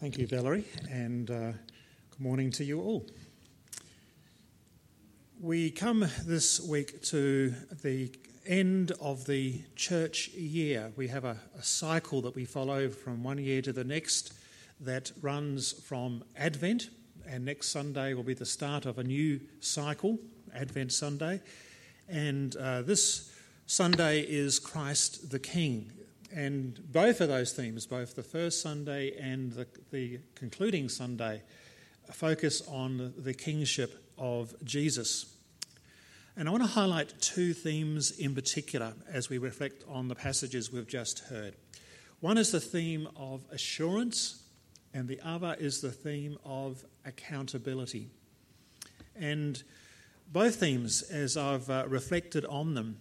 [0.00, 1.34] Thank you, Valerie, and uh,
[2.10, 3.04] good morning to you all.
[5.40, 7.52] We come this week to
[7.82, 8.12] the
[8.46, 10.92] end of the church year.
[10.94, 14.34] We have a, a, cycle that we follow from one year to the next
[14.78, 16.90] that runs from Advent,
[17.26, 20.16] and next Sunday will be the start of a new cycle,
[20.54, 21.40] Advent Sunday.
[22.08, 23.32] And uh, this
[23.66, 25.90] Sunday is Christ the King.
[26.34, 31.42] And both of those themes, both the first Sunday and the, the concluding Sunday,
[32.12, 35.34] focus on the kingship of Jesus.
[36.36, 40.72] And I want to highlight two themes in particular as we reflect on the passages
[40.72, 41.56] we've just heard.
[42.20, 44.42] One is the theme of assurance,
[44.92, 48.08] and the other is the theme of accountability.
[49.16, 49.62] And
[50.32, 52.98] both themes, as I've uh, reflected on them,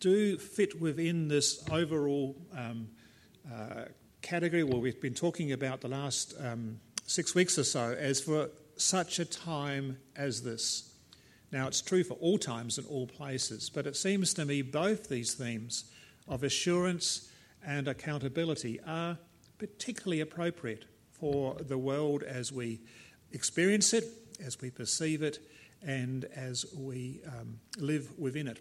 [0.00, 2.88] do fit within this overall um,
[3.52, 3.84] uh,
[4.20, 8.50] category where we've been talking about the last um, six weeks or so as for
[8.76, 10.94] such a time as this.
[11.50, 15.08] Now, it's true for all times and all places, but it seems to me both
[15.08, 15.90] these themes
[16.26, 17.30] of assurance
[17.64, 19.18] and accountability are
[19.58, 22.80] particularly appropriate for the world as we
[23.32, 24.04] experience it,
[24.44, 25.38] as we perceive it,
[25.82, 28.60] and as we um, live within it.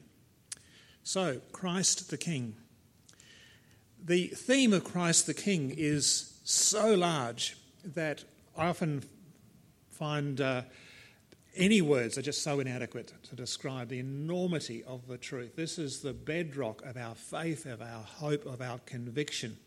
[1.03, 2.55] So, Christ the King.
[4.03, 8.23] The theme of Christ the King is so large that
[8.55, 9.03] I often
[9.89, 10.61] find uh,
[11.55, 15.55] any words are just so inadequate to describe the enormity of the truth.
[15.55, 19.57] This is the bedrock of our faith, of our hope, of our conviction.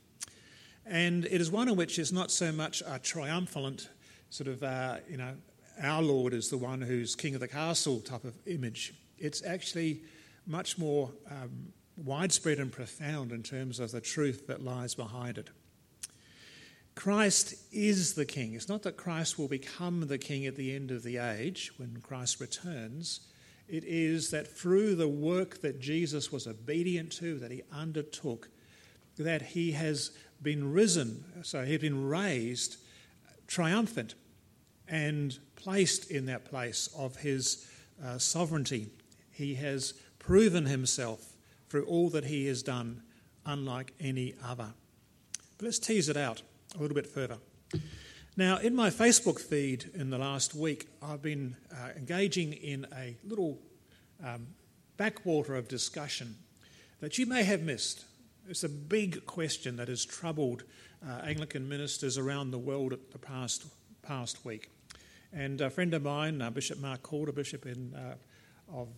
[0.87, 3.89] And it is one in which is not so much a triumphant
[4.31, 5.35] sort of, uh, you know,
[5.83, 8.95] our Lord is the one who's king of the castle type of image.
[9.19, 10.03] It's actually
[10.47, 15.51] much more um, widespread and profound in terms of the truth that lies behind it.
[16.95, 18.55] Christ is the king.
[18.55, 21.99] It's not that Christ will become the king at the end of the age when
[22.03, 23.21] Christ returns.
[23.69, 28.49] It is that through the work that Jesus was obedient to, that he undertook,
[29.19, 30.11] that he has
[30.43, 32.77] been risen, so he's been raised
[33.47, 34.15] triumphant
[34.89, 37.67] and placed in that place of his
[38.05, 38.89] uh, sovereignty.
[39.33, 39.95] He has
[40.27, 41.37] proven himself
[41.69, 43.03] through all that he has done,
[43.45, 44.73] unlike any other.
[45.59, 46.41] But let's tease it out
[46.75, 47.37] a little bit further.
[48.37, 53.17] Now, in my Facebook feed in the last week, I've been uh, engaging in a
[53.23, 53.59] little
[54.25, 54.47] um,
[54.97, 56.37] backwater of discussion
[57.01, 58.07] that you may have missed.
[58.49, 60.65] It's a big question that has troubled
[61.07, 63.67] uh, Anglican ministers around the world at the past,
[64.03, 64.71] past week.
[65.35, 68.15] And a friend of mine, uh, Bishop Mark Calder, Bishop in, uh,
[68.73, 68.89] of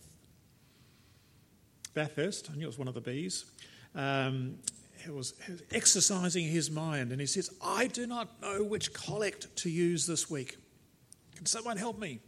[1.97, 3.47] Bathurst, I knew it was one of the bees,
[3.95, 4.59] um,
[5.03, 9.57] he was, was exercising his mind and he says, I do not know which collect
[9.57, 10.59] to use this week.
[11.37, 12.21] Can someone help me?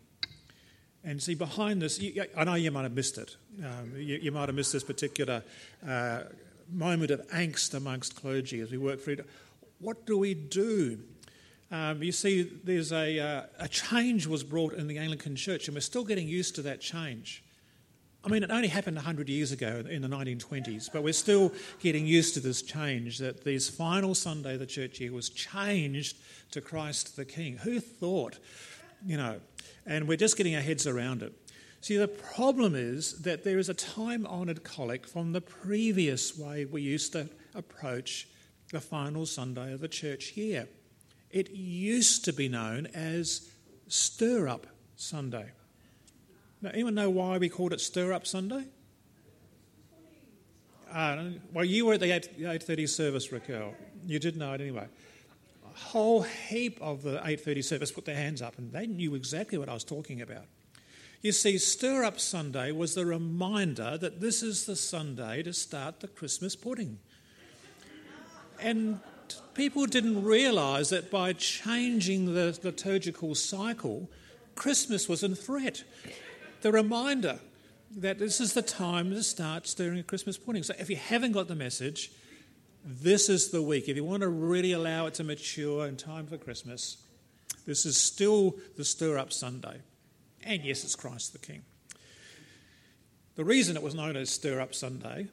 [1.05, 3.37] And see, behind this, you, I know you might have missed it.
[3.63, 5.43] Um, you, you, might have missed this particular
[5.87, 6.23] uh,
[6.71, 9.19] moment of angst amongst clergy as we work through.
[9.81, 10.99] What do we do?
[11.71, 15.77] Um, you see, there's a, uh, a change was brought in the Anglican Church, and
[15.77, 17.45] we're still getting used to that change.
[18.25, 22.05] I mean, it only happened 100 years ago in the 1920s, but we're still getting
[22.05, 26.17] used to this change that this final Sunday of the church year was changed
[26.51, 27.59] to Christ the King.
[27.59, 28.39] Who thought,
[29.07, 29.41] you know,
[29.87, 31.33] and we're just getting our heads around it.
[31.81, 36.65] See, the problem is that there is a time honoured collect from the previous way
[36.65, 38.27] we used to approach
[38.73, 40.69] the final Sunday of the church year.
[41.31, 43.49] It used to be known as
[43.87, 45.53] Stir Up Sunday.
[46.61, 48.65] Now, anyone know why we called it Stir Up Sunday?
[50.93, 53.75] Uh, well, you were at the 8, 8.30 service, Raquel.
[54.07, 54.87] You did know it anyway.
[55.65, 59.59] A whole heap of the 8.30 service put their hands up and they knew exactly
[59.59, 60.47] what I was talking about.
[61.23, 66.01] You see, Stir Up Sunday was the reminder that this is the Sunday to start
[66.01, 66.99] the Christmas pudding.
[68.61, 69.01] And
[69.55, 74.11] people didn't realise that by changing the liturgical cycle,
[74.55, 75.85] Christmas was in threat
[76.63, 77.41] the reminder
[77.97, 80.63] that this is the time to start stirring a Christmas pudding.
[80.63, 82.11] So if you haven't got the message,
[82.85, 83.89] this is the week.
[83.89, 86.99] If you want to really allow it to mature in time for Christmas,
[87.67, 89.81] this is still the Stir Up Sunday.
[90.43, 91.63] And yes, it's Christ the King.
[93.37, 95.29] The reason it was known as Stir Up Sunday,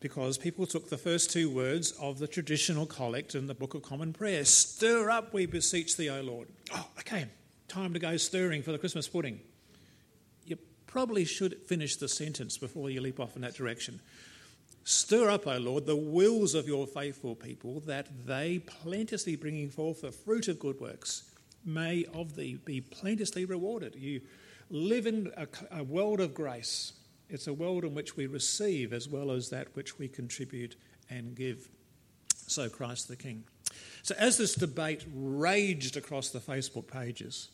[0.00, 3.82] because people took the first two words of the traditional collect in the Book of
[3.82, 6.48] Common Prayer Stir up, we beseech thee, O Lord.
[6.72, 7.26] Oh, okay,
[7.66, 9.40] time to go stirring for the Christmas pudding
[10.88, 14.00] probably should finish the sentence before you leap off in that direction.
[14.82, 20.00] Stir up, O Lord, the wills of your faithful people, that they, plenteously bringing forth
[20.00, 21.30] the fruit of good works,
[21.64, 23.94] may of thee be plenteously rewarded.
[23.94, 24.22] You
[24.70, 26.94] live in a, a world of grace.
[27.28, 30.76] It's a world in which we receive as well as that which we contribute
[31.10, 31.68] and give.
[32.46, 33.44] So, Christ the King.
[34.02, 37.50] So, as this debate raged across the Facebook pages,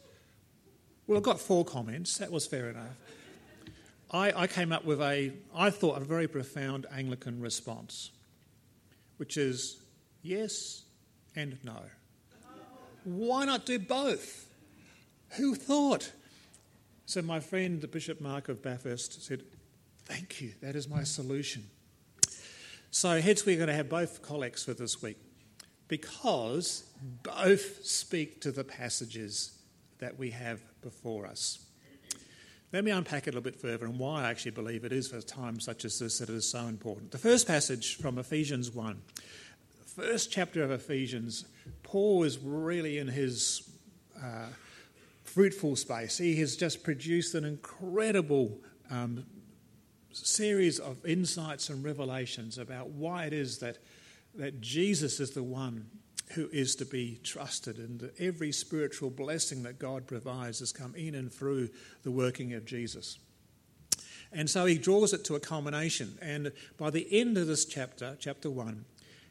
[1.09, 2.19] well, I got four comments.
[2.19, 2.97] That was fair enough.
[4.15, 8.13] I, I came up with a, I thought, a very profound Anglican response,
[9.17, 9.83] which is
[10.23, 10.85] yes
[11.35, 11.81] and no.
[13.03, 14.47] Why not do both?
[15.31, 16.13] Who thought?
[17.07, 19.43] So, my friend, the Bishop Mark of Bathurst, said,
[20.05, 21.65] Thank you, that is my solution.
[22.93, 25.19] So, hence, we're going to have both collects for this week
[25.89, 26.85] because
[27.25, 29.59] both speak to the passages
[29.99, 31.64] that we have before us.
[32.75, 35.07] Let me unpack it a little bit further and why I actually believe it is
[35.07, 37.13] for times such as this that it is so important.
[37.13, 39.01] The first passage from Ephesians 1,
[39.95, 41.45] first chapter of Ephesians,
[41.85, 43.71] Paul is really in his
[44.21, 44.47] uh,
[45.23, 46.19] fruitful space.
[46.19, 48.59] He has just produced an incredible
[48.91, 49.25] um,
[50.11, 53.79] series of insights and revelations about why it is that,
[54.35, 55.89] that Jesus is the one
[56.35, 61.15] who is to be trusted, and every spiritual blessing that God provides has come in
[61.15, 61.71] and through
[62.03, 63.19] the working of Jesus.
[64.33, 66.19] And so he draws it to a culmination.
[66.21, 68.85] And by the end of this chapter, chapter 1,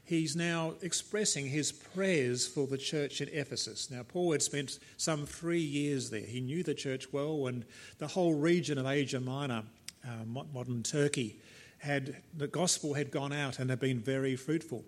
[0.06, 3.92] he's now expressing his prayers for the church at Ephesus.
[3.92, 6.22] Now, Paul had spent some three years there.
[6.22, 7.66] He knew the church well, and
[7.98, 9.64] the whole region of Asia Minor,
[10.08, 11.40] uh, modern Turkey,
[11.80, 14.86] had the gospel had gone out and had been very fruitful.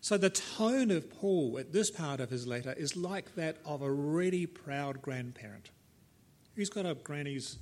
[0.00, 3.82] So the tone of Paul at this part of his letter is like that of
[3.82, 5.70] a really proud grandparent.
[6.56, 7.58] He's got a granny's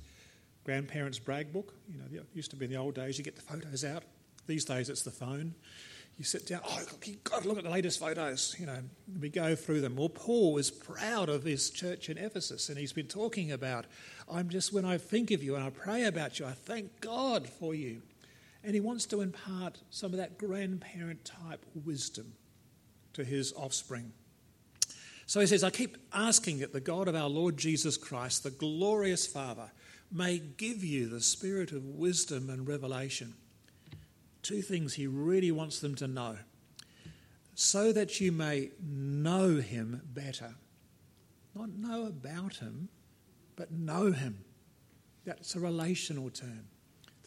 [0.63, 1.73] grandparents' brag book.
[1.91, 4.03] You know, it used to be in the old days, you get the photos out.
[4.45, 5.55] These days it's the phone.
[6.17, 8.55] You sit down, oh, you've got to look at the latest photos.
[8.57, 8.79] You know,
[9.19, 9.95] we go through them.
[9.95, 13.85] Well, Paul is proud of his church in Ephesus, and he's been talking about,
[14.31, 17.47] I'm just, when I think of you and I pray about you, I thank God
[17.47, 18.01] for you.
[18.63, 22.33] And he wants to impart some of that grandparent type wisdom
[23.13, 24.11] to his offspring.
[25.25, 28.49] So he says, I keep asking that the God of our Lord Jesus Christ, the
[28.49, 29.71] glorious Father,
[30.11, 33.33] may give you the spirit of wisdom and revelation.
[34.41, 36.37] Two things he really wants them to know
[37.59, 40.53] so that you may know him better.
[41.55, 42.87] Not know about him,
[43.55, 44.45] but know him.
[45.25, 46.67] That's a relational term.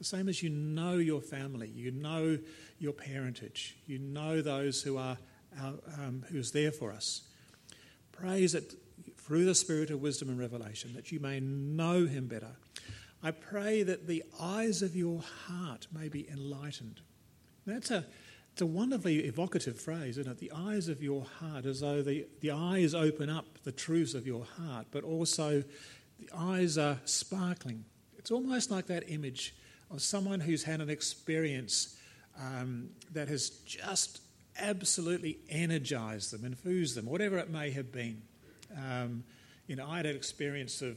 [0.00, 2.38] The same as you know your family, you know
[2.78, 5.18] your parentage, you know those who are
[5.60, 7.20] our, um, who's there for us.
[8.10, 8.74] Praise that
[9.18, 12.56] through the spirit of wisdom and revelation that you may know him better.
[13.22, 17.02] I pray that the eyes of your heart may be enlightened.
[17.66, 18.06] That's a,
[18.52, 20.38] it's a wonderfully evocative phrase, isn't it?
[20.38, 24.26] The eyes of your heart, as though the, the eyes open up the truths of
[24.26, 25.62] your heart, but also
[26.18, 27.84] the eyes are sparkling.
[28.16, 29.54] It's almost like that image
[29.90, 31.96] of someone who's had an experience
[32.38, 34.20] um, that has just
[34.58, 38.22] absolutely energized them, and infused them, whatever it may have been.
[38.76, 39.24] Um,
[39.66, 40.96] you know, I had an experience of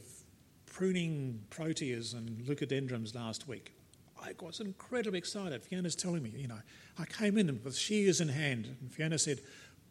[0.65, 3.73] pruning proteas and leucadendrons last week.
[4.21, 5.63] I was incredibly excited.
[5.63, 6.59] Fiona's telling me, you know,
[6.97, 9.41] I came in with shears in hand, and Fiona said,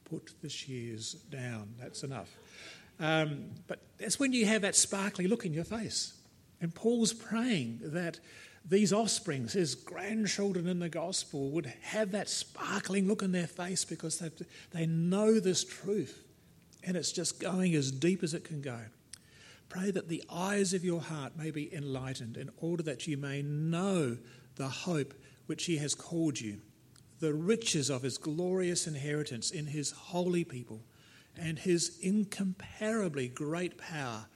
[0.05, 2.29] Put the shears down, that's enough.
[3.01, 6.15] Um, but that's when you have that sparkly look in your face.
[6.61, 8.21] And Paul's praying that
[8.69, 13.85] these offsprings, his grandchildren in the gospel, would have that sparkling look in their face
[13.85, 14.31] because they,
[14.71, 16.25] they know this truth
[16.85, 18.79] and it's just going as deep as it can go.
[19.69, 23.43] Pray that the eyes of your heart may be enlightened in order that you may
[23.43, 24.17] know
[24.57, 25.15] the hope
[25.47, 26.61] which he has called you,
[27.21, 30.83] the riches of his glorious inheritance in his holy people,
[31.37, 34.27] and his incomparably great power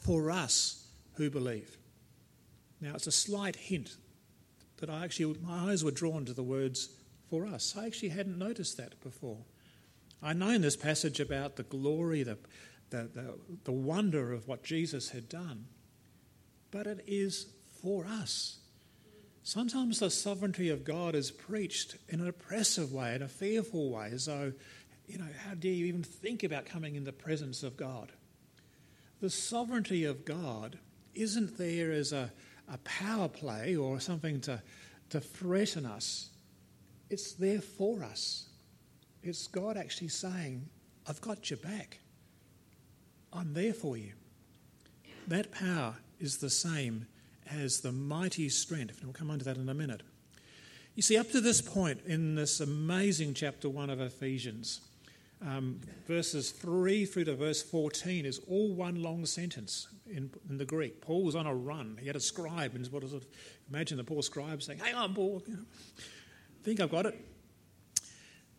[0.00, 1.76] for us who believe.
[2.86, 3.96] Now, it's a slight hint
[4.76, 6.90] that I actually, my eyes were drawn to the words
[7.28, 7.74] for us.
[7.76, 9.38] I actually hadn't noticed that before.
[10.22, 12.38] I know in this passage about the glory, the,
[12.90, 15.66] the, the, the wonder of what Jesus had done,
[16.70, 17.46] but it is
[17.82, 18.58] for us.
[19.42, 24.10] Sometimes the sovereignty of God is preached in an oppressive way, in a fearful way,
[24.12, 24.52] as though,
[25.08, 28.12] you know, how dare you even think about coming in the presence of God?
[29.20, 30.78] The sovereignty of God
[31.16, 32.30] isn't there as a,
[32.72, 34.60] a power play or something to,
[35.10, 36.30] to threaten us.
[37.10, 38.48] It's there for us.
[39.22, 40.68] It's God actually saying,
[41.06, 41.98] I've got your back.
[43.32, 44.12] I'm there for you.
[45.28, 47.06] That power is the same
[47.50, 50.02] as the mighty strength, and we'll come on to that in a minute.
[50.94, 54.80] You see, up to this point in this amazing chapter 1 of Ephesians,
[55.44, 60.64] um, verses 3 through to verse 14 is all one long sentence in, in, the
[60.64, 61.00] Greek.
[61.00, 61.98] Paul was on a run.
[62.00, 63.24] He had a scribe, and what is it?
[63.68, 65.42] Imagine the poor scribe saying, Hang on, Paul.
[65.46, 65.62] You know,
[66.62, 67.14] think I've got it.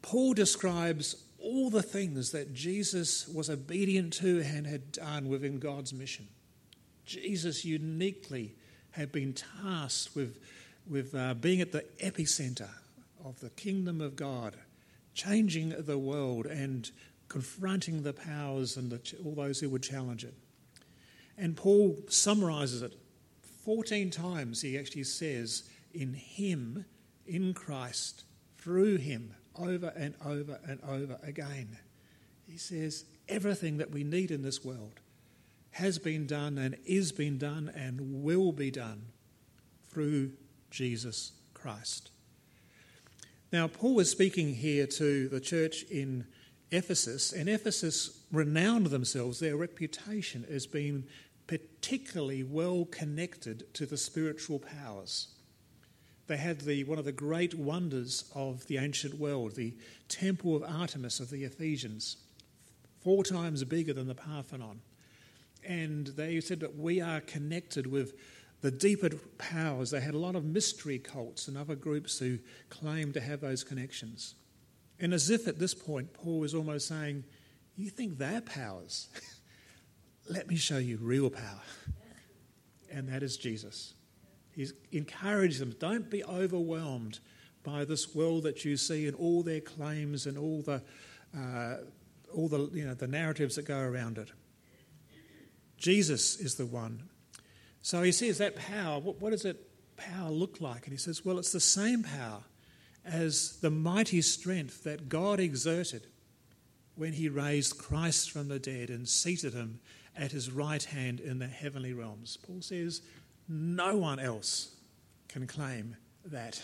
[0.02, 5.94] Paul describes all the things that Jesus was obedient to and had done within God's
[5.94, 6.28] mission.
[7.06, 8.56] Jesus uniquely
[8.92, 10.40] had been tasked with,
[10.90, 12.70] with uh, being at the epicenter
[13.24, 14.56] of the kingdom of God,
[15.18, 16.92] changing the world and
[17.28, 20.36] confronting the powers and the, all those who would challenge it.
[21.38, 22.94] And Paul summarizes it
[23.66, 24.62] 14 times.
[24.62, 26.86] He actually says, In Him,
[27.26, 28.24] in Christ,
[28.58, 31.78] through Him, over and over and over again.
[32.48, 35.00] He says, Everything that we need in this world
[35.72, 39.08] has been done and is being done and will be done
[39.90, 40.32] through
[40.70, 42.12] Jesus Christ.
[43.52, 46.26] Now, Paul was speaking here to the church in
[46.72, 51.06] Ephesus, and Ephesus renowned themselves, their reputation as being
[51.48, 55.30] particularly well connected to the spiritual powers.
[56.28, 59.74] They had the, one of the great wonders of the ancient world, the
[60.10, 62.18] temple of Artemis of the Ephesians,
[63.00, 64.82] four times bigger than the Parthenon
[65.68, 68.14] and they said that we are connected with
[68.62, 69.92] the deeper powers.
[69.92, 73.64] They had a lot of mystery cults and other groups who claimed to have those
[73.64, 74.36] connections.
[75.00, 77.24] And as if at this point, Paul was almost saying,
[77.76, 79.10] You think they're powers?
[80.30, 81.62] Let me show you real power.
[82.92, 83.94] And that is Jesus.
[84.54, 87.20] He's encouraged them don't be overwhelmed
[87.64, 90.82] by this world that you see and all their claims and all the,
[91.38, 91.76] uh,
[92.34, 94.32] all the, you know, the narratives that go around it.
[95.78, 97.04] Jesus is the one.
[97.82, 99.58] So he says that power, what, what does that
[99.96, 100.86] power look like?
[100.86, 102.42] And he says, well, it's the same power
[103.06, 106.08] as the mighty strength that God exerted
[106.96, 109.80] when he raised Christ from the dead and seated him
[110.16, 112.38] at his right hand in the heavenly realms.
[112.38, 113.02] Paul says,
[113.48, 114.76] no one else
[115.30, 116.62] can claim that.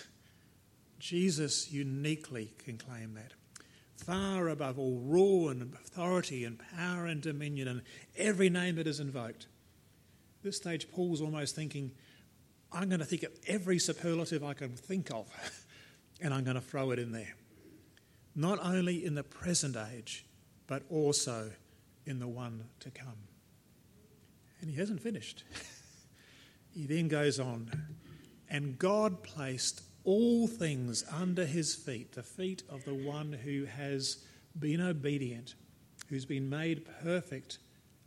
[1.00, 3.34] Jesus uniquely can claim that
[4.06, 7.82] far above all rule and authority and power and dominion and
[8.18, 9.48] every name that is invoked.
[10.44, 11.92] This stage, Paul's almost thinking,
[12.72, 15.28] I'm going to think of every superlative I can think of
[16.22, 17.36] and I'm going to throw it in there.
[18.36, 20.26] Not only in the present age,
[20.68, 21.52] but also
[22.06, 23.28] in the one to come.
[24.60, 25.44] And he hasn't finished.
[26.74, 27.72] he then goes on,
[28.50, 34.26] and God placed all things under his feet, the feet of the one who has
[34.60, 35.56] been obedient,
[36.10, 37.60] who's been made perfect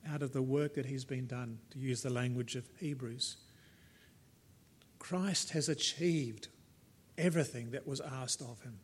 [0.08, 3.36] out of the work that he's been done, to use the language of Hebrews.
[4.98, 6.48] Christ has achieved
[7.16, 8.80] everything that was asked of him.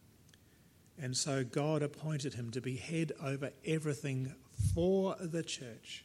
[1.01, 4.35] And so God appointed him to be head over everything
[4.75, 6.05] for the church,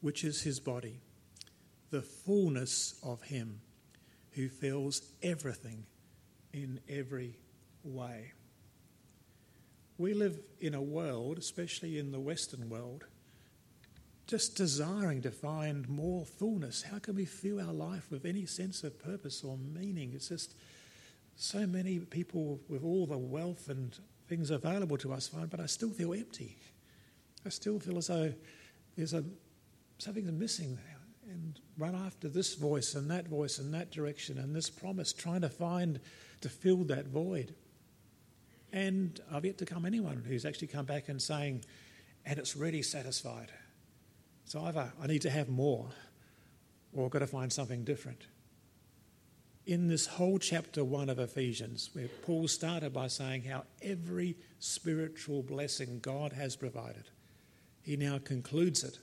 [0.00, 1.00] which is his body,
[1.90, 3.60] the fullness of him
[4.32, 5.86] who fills everything
[6.52, 7.38] in every
[7.82, 8.32] way.
[9.98, 13.04] We live in a world, especially in the Western world,
[14.26, 16.82] just desiring to find more fullness.
[16.82, 20.12] How can we fill our life with any sense of purpose or meaning?
[20.14, 20.54] It's just
[21.36, 23.96] so many people with all the wealth and
[24.28, 26.56] things available to us find, but I still feel empty.
[27.44, 28.32] I still feel as though
[28.96, 29.22] there's a
[29.98, 30.78] something's missing
[31.30, 35.40] and run after this voice and that voice and that direction and this promise, trying
[35.40, 36.00] to find
[36.40, 37.54] to fill that void.
[38.72, 41.64] And I've yet to come anyone who's actually come back and saying,
[42.24, 43.52] and it's really satisfied.
[44.46, 45.88] So either I need to have more
[46.92, 48.26] or I've got to find something different.
[49.66, 55.42] In this whole chapter 1 of Ephesians, where Paul started by saying how every spiritual
[55.42, 57.10] blessing God has provided,
[57.82, 58.98] he now concludes it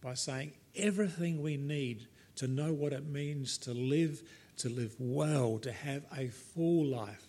[0.00, 4.22] by saying everything we need to know what it means to live
[4.58, 7.24] to live well, to have a full life,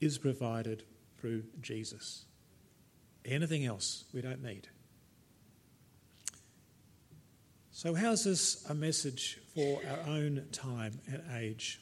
[0.00, 0.84] is provided
[1.18, 2.24] through Jesus.
[3.24, 4.68] Anything else we don't need.
[7.72, 11.80] So, how's this a message for our own time and age?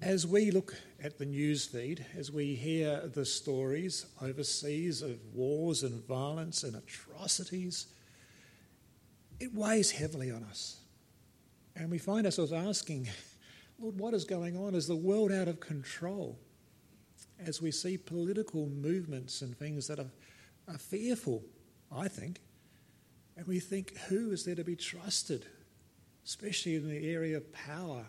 [0.00, 5.82] As we look at the news feed, as we hear the stories overseas of wars
[5.82, 7.88] and violence and atrocities,
[9.40, 10.76] it weighs heavily on us.
[11.74, 13.08] And we find ourselves asking,
[13.80, 14.76] Lord, what is going on?
[14.76, 16.38] Is the world out of control?
[17.44, 20.12] As we see political movements and things that are,
[20.68, 21.42] are fearful,
[21.90, 22.38] I think.
[23.36, 25.46] And we think, who is there to be trusted,
[26.24, 28.06] especially in the area of power?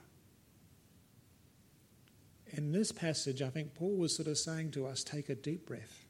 [2.55, 5.67] in this passage, I think Paul was sort of saying to us take a deep
[5.67, 6.05] breath.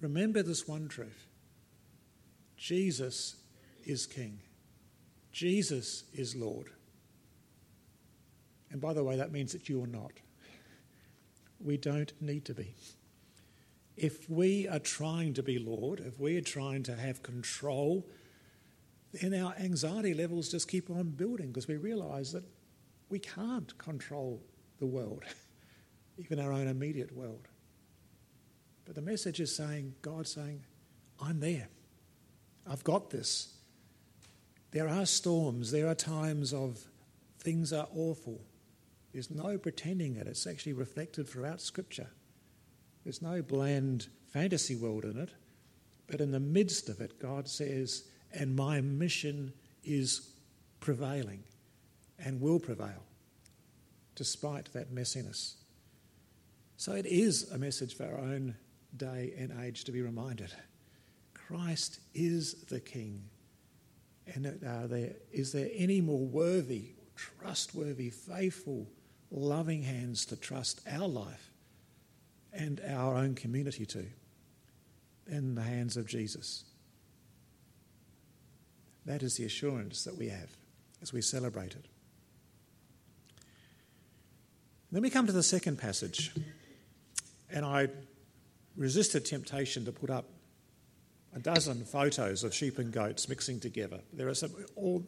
[0.00, 1.26] Remember this one truth
[2.56, 3.36] Jesus
[3.84, 4.40] is King,
[5.30, 6.70] Jesus is Lord.
[8.70, 10.12] And by the way, that means that you are not.
[11.60, 12.74] We don't need to be.
[13.96, 18.06] If we are trying to be Lord, if we are trying to have control,
[19.12, 22.44] then our anxiety levels just keep on building because we realize that
[23.10, 24.42] we can't control
[24.78, 25.22] the world,
[26.18, 27.48] even our own immediate world.
[28.84, 30.64] But the message is saying, God saying,
[31.20, 31.68] I'm there.
[32.66, 33.54] I've got this.
[34.70, 36.80] There are storms, there are times of
[37.38, 38.40] things are awful.
[39.12, 40.26] There's no pretending it.
[40.26, 42.08] It's actually reflected throughout Scripture.
[43.04, 45.30] There's no bland fantasy world in it.
[46.06, 49.52] But in the midst of it, God says, and my mission
[49.84, 50.30] is
[50.80, 51.42] prevailing
[52.18, 53.02] and will prevail
[54.14, 55.54] despite that messiness.
[56.76, 58.56] So it is a message for our own
[58.96, 60.52] day and age to be reminded
[61.32, 63.24] Christ is the King.
[64.34, 68.86] And are there, is there any more worthy, trustworthy, faithful,
[69.30, 71.51] loving hands to trust our life
[72.52, 74.04] and our own community to
[75.26, 76.64] in the hands of Jesus?
[79.06, 80.50] That is the assurance that we have
[81.00, 81.86] as we celebrate it.
[84.92, 86.32] Then we come to the second passage,
[87.50, 87.88] and I
[88.76, 90.26] resisted temptation to put up
[91.34, 94.00] a dozen photos of sheep and goats mixing together.
[94.12, 95.02] There are some all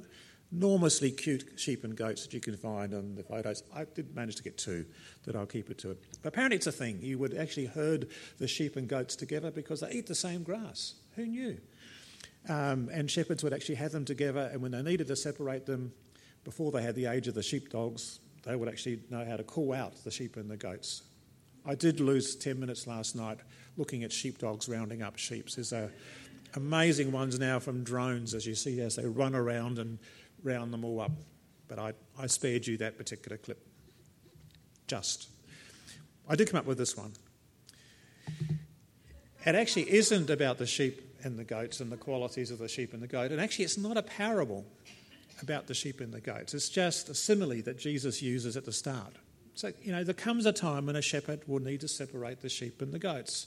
[0.55, 3.63] enormously cute sheep and goats that you can find on the photos.
[3.75, 4.87] I did manage to get two,
[5.25, 6.03] that I'll keep it to it.
[6.23, 7.01] But apparently, it's a thing.
[7.03, 8.09] You would actually herd
[8.39, 10.95] the sheep and goats together because they eat the same grass.
[11.17, 11.59] Who knew?
[12.49, 15.93] Um, and shepherds would actually have them together, and when they needed to separate them
[16.45, 19.73] before they had the age of the sheepdogs, they would actually know how to call
[19.73, 21.03] out the sheep and the goats.
[21.67, 23.39] I did lose 10 minutes last night
[23.79, 25.49] looking at sheepdogs rounding up sheep.
[25.51, 25.91] There's a,
[26.55, 29.99] amazing ones now from drones, as you see, as they run around and
[30.45, 31.11] round them all up.
[31.67, 33.67] But I, I spared you that particular clip.
[34.87, 35.29] Just.
[36.29, 37.13] I did come up with this one.
[39.47, 42.93] It actually isn't about the sheep and the goats and the qualities of the sheep
[42.93, 43.31] and the goat.
[43.31, 44.65] And actually, it's not a parable
[45.43, 46.55] about the sheep and the goats.
[46.55, 49.15] It's just a simile that Jesus uses at the start.
[49.55, 52.49] So, you know, there comes a time when a shepherd will need to separate the
[52.49, 53.47] sheep and the goats,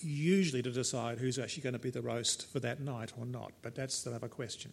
[0.00, 3.52] usually to decide who's actually going to be the roast for that night or not.
[3.62, 4.72] But that's another question.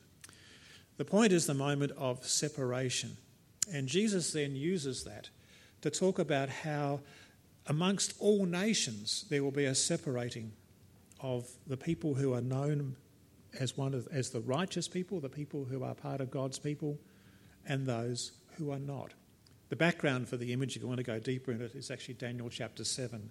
[0.97, 3.17] The point is the moment of separation.
[3.71, 5.29] And Jesus then uses that
[5.81, 7.01] to talk about how,
[7.67, 10.51] amongst all nations, there will be a separating
[11.19, 12.95] of the people who are known
[13.59, 16.97] as one of as the righteous people, the people who are part of God's people,
[17.65, 19.13] and those who are not.
[19.69, 22.15] The background for the image, if you want to go deeper in it, is actually
[22.15, 23.29] Daniel chapter 7,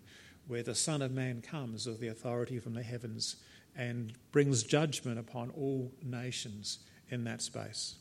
[0.49, 3.37] where the Son of Man comes with the authority from the heavens
[3.77, 6.79] and brings judgment upon all nations
[7.13, 7.97] in that space.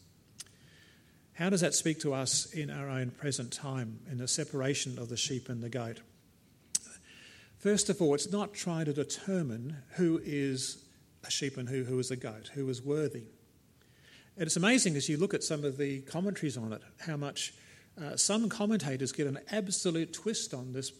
[1.34, 5.10] How does that speak to us in our own present time, in the separation of
[5.10, 6.02] the sheep and the goat?
[7.58, 10.84] First of all, it's not trying to determine who is
[11.24, 13.26] a sheep and who, who is a goat, who is worthy.
[14.38, 17.54] And it's amazing as you look at some of the commentaries on it, how much
[18.02, 20.92] uh, some commentators get an absolute twist on this,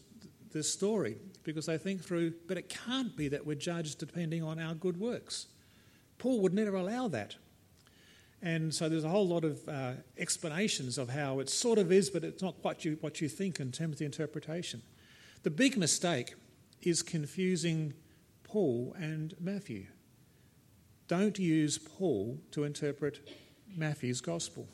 [0.52, 4.60] this story because they think through, but it can't be that we're judged depending on
[4.60, 5.46] our good works.
[6.18, 7.36] Paul would never allow that.
[8.42, 12.10] And so there's a whole lot of uh, explanations of how it sort of is,
[12.10, 14.82] but it's not quite you, what you think in terms of the interpretation.
[15.44, 16.34] The big mistake
[16.82, 17.94] is confusing
[18.42, 19.86] Paul and Matthew
[21.12, 23.28] don't use Paul to interpret
[23.76, 24.66] Matthew's gospel.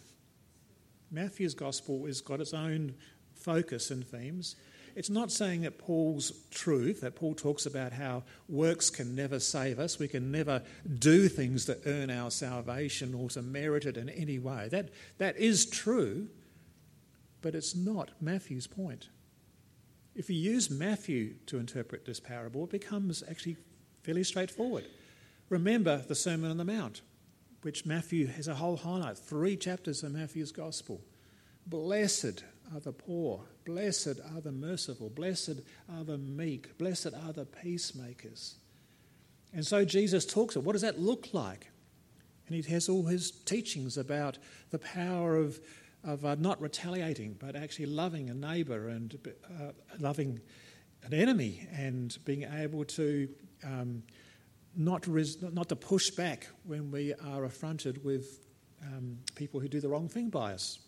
[1.11, 2.95] Matthew's gospel has got its own
[3.35, 4.55] focus and themes.
[4.99, 9.79] It's not saying that Paul's truth, that Paul talks about how works can never save
[9.79, 10.61] us, we can never
[10.99, 14.67] do things that earn our salvation or to merit it in any way.
[14.73, 16.27] That, that is true,
[17.43, 19.09] but it's not Matthew's point.
[20.17, 23.57] If you use Matthew to interpret this parable, it becomes actually
[24.03, 24.87] fairly straightforward.
[25.49, 27.03] Remember the Sermon on the Mount,
[27.63, 31.01] which Matthew has a whole highlight, three chapters of Matthew's Gospel.
[31.69, 32.43] Blessed
[32.75, 38.57] are the poor, blessed are the merciful, blessed are the meek, blessed are the peacemakers.
[39.53, 41.69] And so Jesus talks about what does that look like?
[42.47, 44.39] And he has all his teachings about
[44.71, 45.61] the power of,
[46.05, 49.19] of uh, not retaliating, but actually loving a neighbour and
[49.61, 50.41] uh, loving
[51.05, 53.29] an enemy and being able to
[53.65, 54.03] um,
[54.77, 58.47] not, res- not to push back when we are affronted with
[58.83, 60.79] um, people who do the wrong thing by us.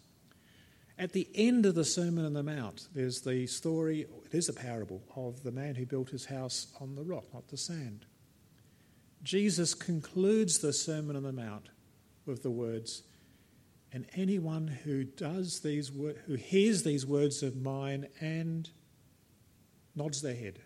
[1.00, 4.52] At the end of the Sermon on the Mount, there's the story, it is a
[4.52, 8.04] parable, of the man who built his house on the rock, not the sand.
[9.22, 11.70] Jesus concludes the Sermon on the Mount
[12.26, 13.02] with the words,
[13.94, 18.68] and anyone who does these who hears these words of mine and
[19.96, 20.58] nods their head.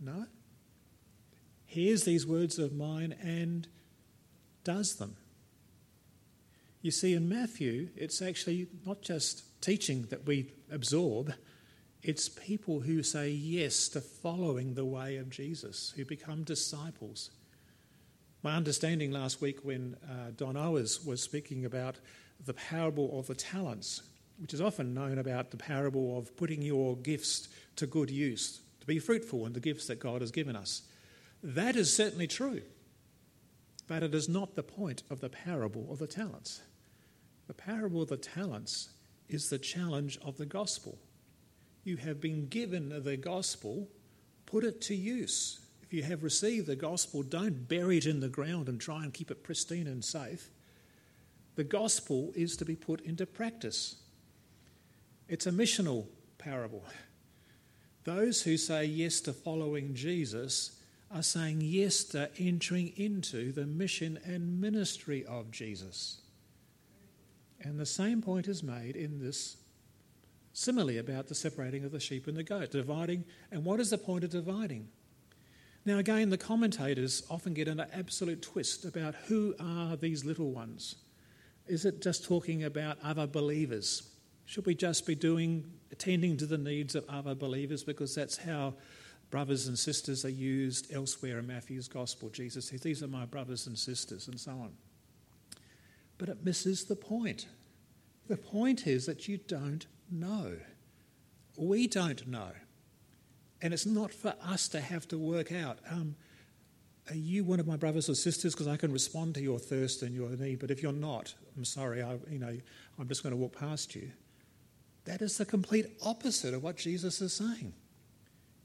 [0.00, 0.26] No?
[1.64, 3.68] Hears these words of mine and
[4.64, 5.16] does them.
[6.86, 11.34] You see, in Matthew, it's actually not just teaching that we absorb,
[12.00, 17.32] it's people who say yes to following the way of Jesus, who become disciples.
[18.44, 21.96] My understanding last week when uh, Don Owers was speaking about
[22.44, 24.02] the parable of the talents,
[24.38, 28.86] which is often known about the parable of putting your gifts to good use, to
[28.86, 30.82] be fruitful in the gifts that God has given us.
[31.42, 32.62] That is certainly true,
[33.88, 36.62] but it is not the point of the parable of the talents.
[37.46, 38.90] The parable of the talents
[39.28, 40.98] is the challenge of the gospel.
[41.84, 43.88] You have been given the gospel,
[44.46, 45.60] put it to use.
[45.82, 49.14] If you have received the gospel, don't bury it in the ground and try and
[49.14, 50.50] keep it pristine and safe.
[51.54, 53.96] The gospel is to be put into practice.
[55.28, 56.06] It's a missional
[56.38, 56.84] parable.
[58.04, 60.80] Those who say yes to following Jesus
[61.10, 66.20] are saying yes to entering into the mission and ministry of Jesus.
[67.60, 69.56] And the same point is made in this
[70.52, 73.24] simile about the separating of the sheep and the goat, dividing.
[73.50, 74.88] And what is the point of dividing?
[75.84, 80.96] Now, again, the commentators often get an absolute twist about who are these little ones.
[81.68, 84.08] Is it just talking about other believers?
[84.46, 88.74] Should we just be doing, attending to the needs of other believers because that's how
[89.30, 92.30] brothers and sisters are used elsewhere in Matthew's gospel?
[92.30, 94.72] Jesus says, These are my brothers and sisters, and so on.
[96.18, 97.46] But it misses the point.
[98.28, 100.56] The point is that you don't know.
[101.56, 102.52] We don't know.
[103.62, 106.16] And it's not for us to have to work out um,
[107.08, 108.52] are you one of my brothers or sisters?
[108.52, 110.58] Because I can respond to your thirst and your need.
[110.58, 112.56] But if you're not, I'm sorry, I, you know,
[112.98, 114.10] I'm just going to walk past you.
[115.04, 117.72] That is the complete opposite of what Jesus is saying.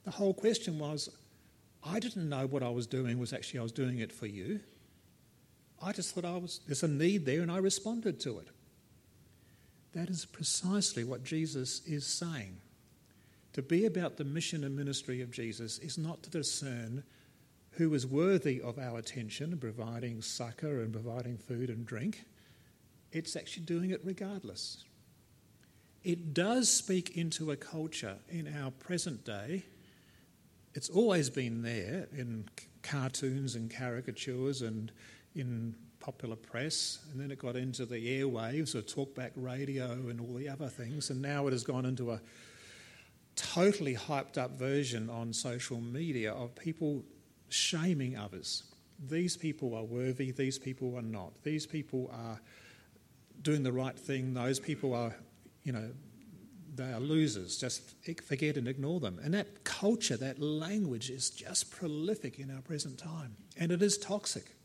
[0.06, 1.10] The whole question was
[1.84, 4.60] I didn't know what I was doing was actually I was doing it for you.
[5.84, 8.48] I just thought I was there's a need there and I responded to it.
[9.94, 12.58] That is precisely what Jesus is saying.
[13.54, 17.04] To be about the mission and ministry of Jesus is not to discern
[17.72, 22.24] who is worthy of our attention, providing succor and providing food and drink.
[23.12, 24.84] It's actually doing it regardless.
[26.04, 29.64] It does speak into a culture in our present day.
[30.74, 32.48] It's always been there in
[32.82, 34.92] cartoons and caricatures and
[35.36, 40.34] in popular press, and then it got into the airwaves or talkback radio and all
[40.34, 42.20] the other things, and now it has gone into a
[43.36, 47.04] totally hyped up version on social media of people
[47.50, 48.64] shaming others.
[49.10, 51.32] These people are worthy, these people are not.
[51.44, 52.40] These people are
[53.42, 55.16] doing the right thing, those people are,
[55.64, 55.92] you know,
[56.76, 57.58] they are losers.
[57.58, 59.20] Just forget and ignore them.
[59.24, 63.98] And that culture, that language is just prolific in our present time, and it is
[63.98, 64.56] toxic.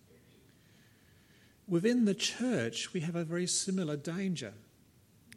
[1.68, 4.54] Within the church, we have a very similar danger.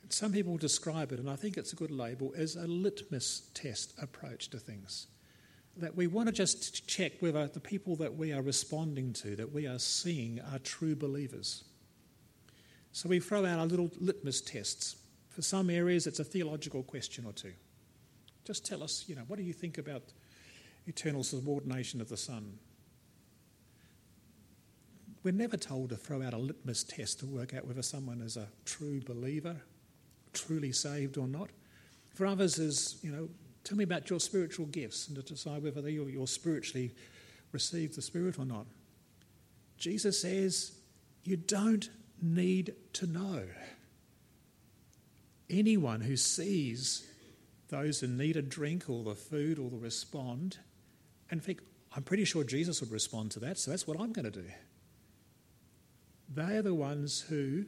[0.09, 3.93] Some people describe it, and I think it's a good label, as a litmus test
[4.01, 5.07] approach to things.
[5.77, 9.53] That we want to just check whether the people that we are responding to, that
[9.53, 11.63] we are seeing, are true believers.
[12.91, 14.97] So we throw out our little litmus tests.
[15.29, 17.53] For some areas, it's a theological question or two.
[18.45, 20.03] Just tell us, you know, what do you think about
[20.85, 22.57] eternal subordination of the Son?
[25.23, 28.37] We're never told to throw out a litmus test to work out whether someone is
[28.37, 29.57] a true believer,
[30.33, 31.49] truly saved or not.
[32.13, 33.29] For others is, you know,
[33.63, 36.93] tell me about your spiritual gifts and to decide whether you're, you're spiritually
[37.51, 38.65] received the Spirit or not.
[39.77, 40.73] Jesus says
[41.23, 41.89] you don't
[42.21, 43.43] need to know.
[45.49, 47.07] Anyone who sees
[47.69, 50.57] those in need a drink or the food or the respond
[51.29, 51.61] and think,
[51.95, 54.45] I'm pretty sure Jesus would respond to that, so that's what I'm going to do.
[56.33, 57.65] They are the ones who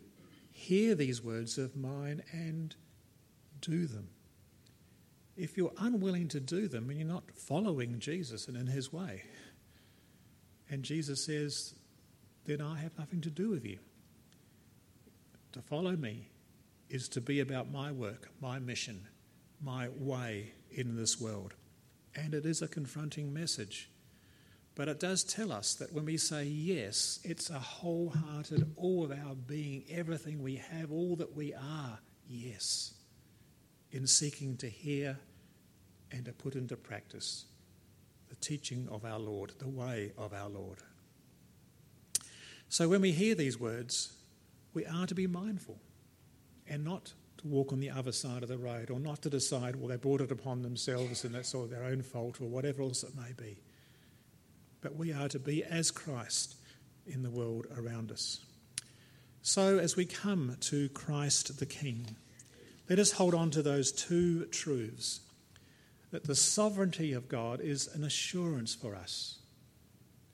[0.52, 2.76] hear these words of mine and
[3.60, 4.10] do them.
[5.36, 9.24] If you're unwilling to do them and you're not following Jesus and in his way,
[10.70, 11.74] and Jesus says,
[12.46, 13.80] then I have nothing to do with you.
[15.54, 16.30] To follow me
[16.90, 19.08] is to be about my work, my mission,
[19.62, 21.54] my way in this world.
[22.16, 23.90] And it is a confronting message.
[24.82, 29.12] But it does tell us that when we say yes, it's a wholehearted, all of
[29.12, 32.96] our being, everything we have, all that we are, yes
[33.92, 35.20] in seeking to hear
[36.12, 37.46] and to put into practice
[38.30, 40.80] the teaching of our Lord, the way of our Lord.
[42.68, 44.14] So when we hear these words,
[44.74, 45.78] we are to be mindful
[46.68, 49.76] and not to walk on the other side of the road or not to decide,
[49.76, 53.04] well, they brought it upon themselves and that's all their own fault or whatever else
[53.04, 53.60] it may be.
[54.82, 56.56] But we are to be as Christ
[57.06, 58.40] in the world around us.
[59.42, 62.16] So as we come to Christ the King,
[62.90, 65.22] let us hold on to those two truths
[66.12, 69.40] that the sovereignty of God is an assurance for us.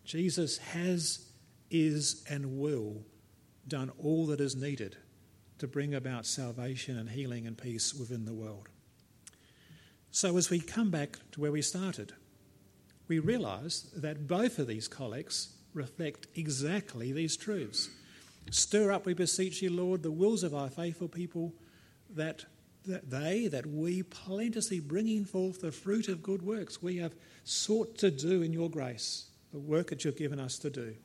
[0.03, 1.27] Jesus has
[1.69, 3.03] is, and will
[3.67, 4.97] done all that is needed
[5.60, 8.69] to bring about salvation and healing and peace within the world.
[10.12, 12.13] So, as we come back to where we started,
[13.07, 17.89] we realise that both of these collects reflect exactly these truths.
[18.51, 21.53] Stir up, we beseech you, Lord, the wills of our faithful people,
[22.09, 22.45] that,
[22.85, 27.97] that they, that we, plenteously bringing forth the fruit of good works we have sought
[27.99, 30.95] to do in your grace, the work that you've given us to do.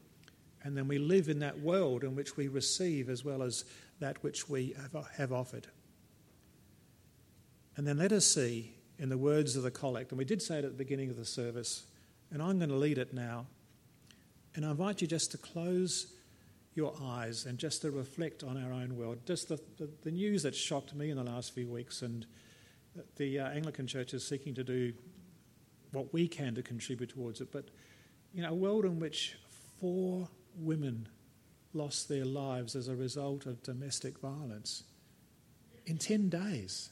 [0.65, 3.65] And then we live in that world in which we receive as well as
[3.99, 4.75] that which we
[5.17, 5.67] have offered.
[7.77, 10.59] And then let us see in the words of the collect, and we did say
[10.59, 11.85] it at the beginning of the service,
[12.33, 13.47] and I'm going to lead it now.
[14.55, 16.15] And I invite you just to close
[16.75, 19.19] your eyes and just to reflect on our own world.
[19.27, 22.27] Just the, the, the news that shocked me in the last few weeks, and
[23.17, 24.93] the uh, Anglican Church is seeking to do
[25.93, 27.53] what we can to contribute towards it.
[27.53, 27.69] But,
[28.33, 29.37] you know, a world in which
[29.79, 31.09] four women
[31.75, 34.85] lost their lives as a result of domestic violence
[35.87, 36.91] in 10 days.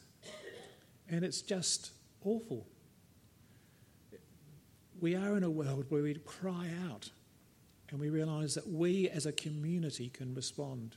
[1.09, 1.93] And it's just
[2.25, 2.67] awful.
[5.01, 7.11] We are in a world where we cry out
[7.91, 10.97] and we realise that we as a community can respond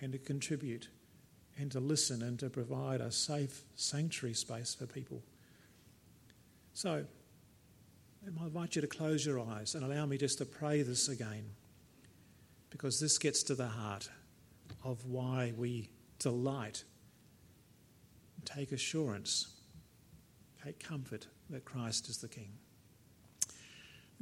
[0.00, 0.88] and to contribute
[1.58, 5.22] and to listen and to provide a safe sanctuary space for people.
[6.72, 7.04] So,
[8.26, 11.44] I invite you to close your eyes and allow me just to pray this again
[12.70, 14.08] because this gets to the heart
[14.82, 16.84] of why we delight,
[18.44, 19.48] take assurance,
[20.64, 22.52] take comfort that Christ is the King.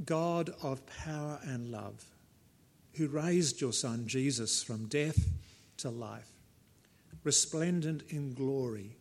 [0.02, 2.04] God of power and love,
[2.94, 5.28] who raised your Son Jesus from death
[5.78, 6.30] to life,
[7.22, 8.96] resplendent in glory,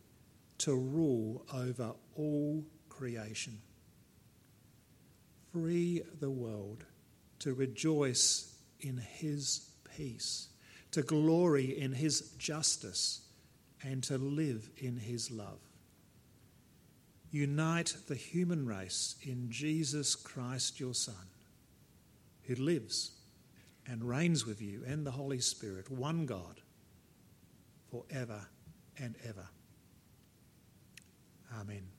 [0.58, 3.58] to rule over all creation.
[5.52, 6.84] Free the world
[7.40, 10.48] to rejoice in his peace,
[10.92, 13.20] to glory in his justice,
[13.82, 15.60] and to live in his love.
[17.34, 21.26] Unite the human race in Jesus Christ, your Son,
[22.44, 23.10] who lives
[23.88, 26.60] and reigns with you and the Holy Spirit, one God,
[27.90, 28.46] forever
[29.00, 29.48] and ever.
[31.58, 31.93] Amen.